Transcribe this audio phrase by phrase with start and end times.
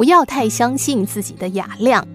[0.00, 2.08] 不要太相信自己的雅量。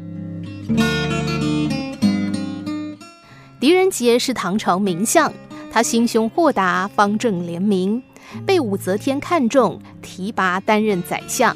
[3.59, 5.31] 狄仁杰是唐朝名相，
[5.71, 8.01] 他心胸豁达，方正廉明，
[8.43, 11.55] 被武则天看中，提拔担任宰相。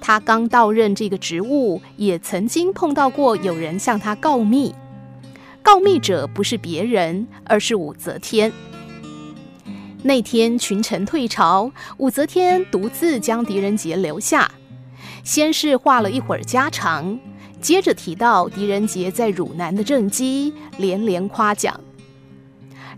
[0.00, 4.74] 他刚到任这个职务，也曾经碰到过有人向他告密。
[5.62, 8.50] 告密者不是别人，而是武则天。
[10.02, 14.50] 那天群臣退朝，武则天独自将狄仁杰留下，
[15.24, 17.18] 先是话了一会儿家常，
[17.60, 21.78] 接着提到狄仁杰在汝南的政绩，连连夸奖。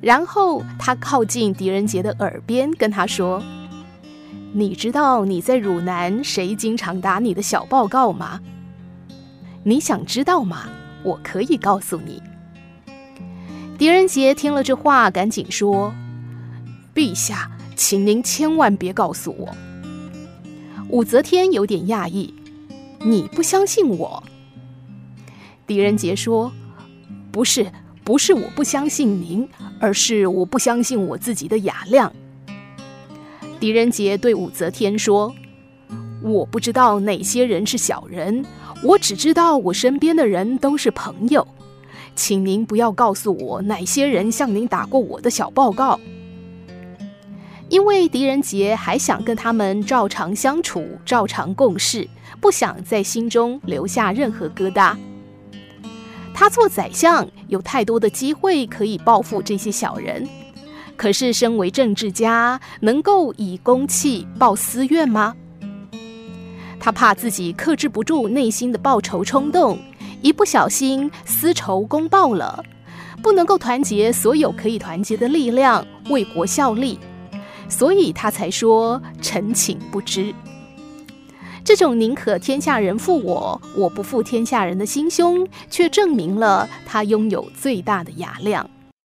[0.01, 3.43] 然后他靠近狄仁杰的耳边，跟他说
[4.53, 8.41] ：“你知道你在汝南谁经常打你的小报告吗？
[9.63, 10.69] 你想知道吗？
[11.03, 12.23] 我可以告诉你。”
[13.77, 15.95] 狄仁杰听了这话，赶紧说
[16.95, 19.49] ：“陛下，请您千万别告诉我。”
[20.91, 22.35] 武则天有点讶异
[23.05, 24.23] ：“你不相信我？”
[25.65, 26.51] 狄仁杰说
[27.31, 27.71] ：“不是，
[28.03, 32.13] 不是我不相信您，而是我不相信我自己的雅量。”
[33.61, 35.33] 狄仁杰对武则天说
[36.23, 38.45] ：“我不知道哪些人是小人，
[38.83, 41.47] 我只知道我身边的人都是朋友。”
[42.17, 46.01] 请您不要告诉我哪些人向您打过我的小报告，
[47.71, 52.07] 因为狄仁杰还想跟他们照常相处、照常共事，
[52.41, 54.97] 不想在心中留下任何疙瘩。
[56.35, 60.29] 他做宰相有太多的机会可以报复这些小人，
[60.97, 65.37] 可是身为政治家，能够以公器报私怨吗？
[66.81, 69.79] 他怕自己克制不住内心的报仇冲动。
[70.23, 72.63] 一不小心私仇公报了，
[73.23, 76.99] 不能够团结所有可以团结的力量为国效力，
[77.71, 80.35] 所以他才说臣请不知。
[81.65, 88.69] 这种宁可天下人负我，我不负天下人的心胸，却证明了他拥有最大的雅量。